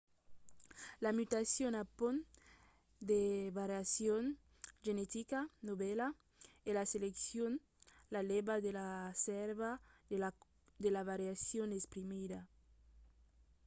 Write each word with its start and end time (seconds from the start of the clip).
la 1.03 1.09
mutacion 1.17 1.73
apond 1.83 2.17
de 3.09 3.21
variacion 3.59 4.23
genetica 4.85 5.39
novèla 5.67 6.07
e 6.67 6.69
la 6.77 6.85
seleccion 6.93 7.51
la 8.13 8.21
lèva 8.29 8.55
de 8.65 8.71
la 8.79 8.89
sèrva 9.25 9.71
de 10.83 10.89
la 10.95 11.03
variacion 11.11 11.69
exprimida 11.79 12.39